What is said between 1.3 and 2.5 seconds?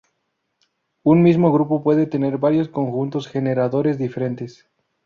grupo puede tener